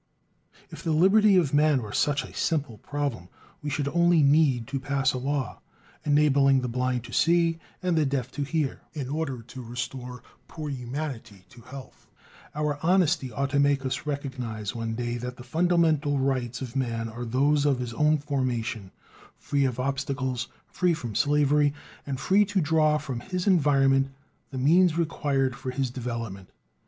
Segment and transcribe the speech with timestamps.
[0.71, 3.29] If the liberty of man were such a simple problem,
[3.61, 5.61] we should only need to pass a law,
[6.03, 10.71] enabling the blind to see and the deaf to hear, in order to restore "poor
[10.71, 12.07] humanity" to health.
[12.55, 17.07] Our honesty ought to make us recognize one day that the fundamental rights of man
[17.07, 18.89] are those of his own "formation,"
[19.37, 21.75] free from obstacles, free from slavery,
[22.07, 24.09] and free to draw from his environment
[24.49, 26.49] the means required for his development.